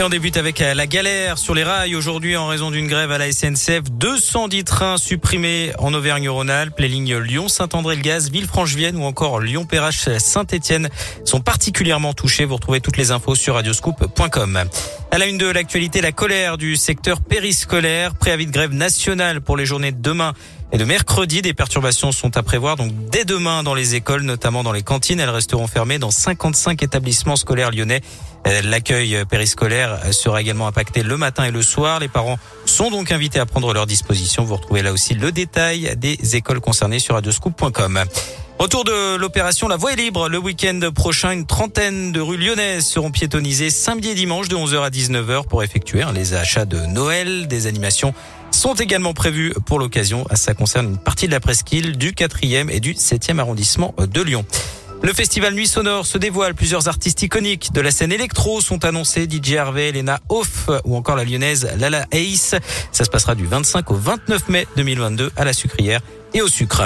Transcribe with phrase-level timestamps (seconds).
[0.00, 3.10] Et on débute avec euh, la galère sur les rails aujourd'hui en raison d'une grève
[3.10, 3.82] à la SNCF.
[3.90, 6.78] 210 trains supprimés en Auvergne-Rhône-Alpes.
[6.78, 10.88] Les lignes Lyon-Saint-André-le-Gaz, Villefranche-Vienne ou encore Lyon-Perrache-Saint-Etienne
[11.26, 12.46] sont particulièrement touchés.
[12.46, 14.64] Vous retrouvez toutes les infos sur radioscoop.com.
[15.10, 18.14] À la une de l'actualité, la colère du secteur périscolaire.
[18.14, 20.32] Préavis de grève nationale pour les journées de demain
[20.72, 21.42] et de mercredi.
[21.42, 25.20] Des perturbations sont à prévoir donc dès demain dans les écoles, notamment dans les cantines.
[25.20, 28.00] Elles resteront fermées dans 55 établissements scolaires lyonnais.
[28.46, 32.00] Euh, l'accueil périscolaire sera également impacté le matin et le soir.
[32.00, 34.44] Les parents sont donc invités à prendre leur disposition.
[34.44, 38.04] Vous retrouvez là aussi le détail des écoles concernées sur radioscoop.com.
[38.60, 40.28] Autour de l'opération La Voie est libre.
[40.28, 44.82] Le week-end prochain, une trentaine de rues lyonnaises seront piétonnisées samedi et dimanche de 11h
[44.82, 47.48] à 19h pour effectuer les achats de Noël.
[47.48, 48.12] Des animations
[48.50, 50.26] sont également prévues pour l'occasion.
[50.34, 54.44] Ça concerne une partie de la presqu'île du 4e et du 7e arrondissement de Lyon.
[55.02, 56.54] Le festival Nuit Sonore se dévoile.
[56.54, 59.26] Plusieurs artistes iconiques de la scène électro sont annoncés.
[59.28, 62.54] DJ Hervé, Lena Off ou encore la lyonnaise Lala Ace.
[62.92, 66.00] Ça se passera du 25 au 29 mai 2022 à la Sucrière
[66.34, 66.82] et au Sucre.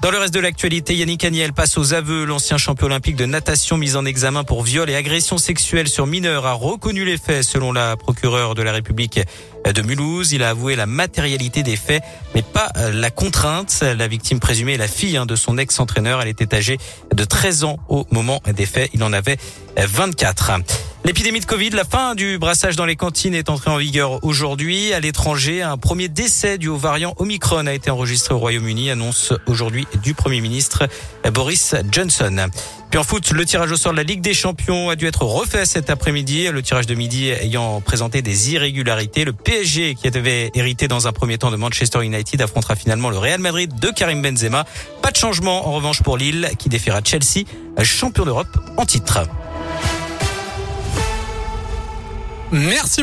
[0.00, 2.24] Dans le reste de l'actualité, Yannick Agnel passe aux aveux.
[2.24, 6.44] L'ancien champion olympique de natation mis en examen pour viol et agression sexuelle sur mineurs
[6.44, 9.20] a reconnu les faits selon la procureure de la République
[9.64, 10.32] de Mulhouse.
[10.32, 12.02] Il a avoué la matérialité des faits,
[12.34, 13.82] mais pas la contrainte.
[13.82, 16.20] La victime présumée est la fille hein, de son ex-entraîneur.
[16.20, 16.78] Elle était âgée
[17.14, 18.90] de 13 ans au moment des faits.
[18.92, 19.38] Il en avait
[19.78, 20.50] 24.
[21.06, 24.94] L'épidémie de Covid, la fin du brassage dans les cantines est entrée en vigueur aujourd'hui.
[24.94, 29.34] À l'étranger, un premier décès du haut variant Omicron a été enregistré au Royaume-Uni, annonce
[29.44, 30.88] aujourd'hui du Premier ministre
[31.30, 32.48] Boris Johnson.
[32.88, 35.24] Puis en foot, le tirage au sort de la Ligue des Champions a dû être
[35.24, 36.48] refait cet après-midi.
[36.48, 39.26] Le tirage de midi ayant présenté des irrégularités.
[39.26, 43.18] Le PSG, qui avait hérité dans un premier temps de Manchester United, affrontera finalement le
[43.18, 44.64] Real Madrid de Karim Benzema.
[45.02, 47.44] Pas de changement en revanche pour Lille, qui défiera Chelsea,
[47.82, 49.28] champion d'Europe en titre.
[52.54, 53.02] Merci.